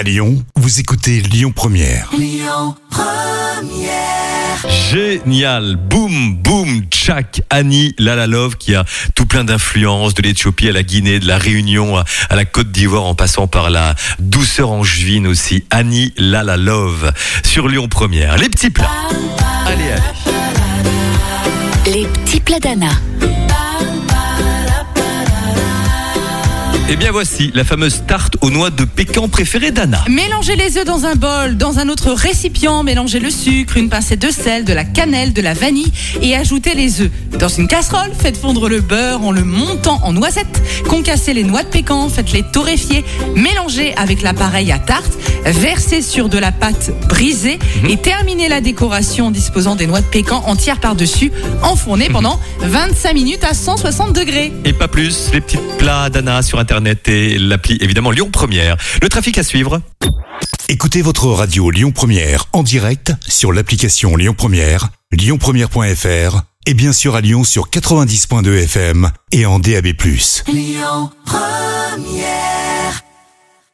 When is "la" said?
10.72-10.82, 11.26-11.36, 12.36-12.46, 13.68-13.94, 27.54-27.62, 34.72-34.82, 35.40-35.54, 46.38-46.50, 48.48-48.60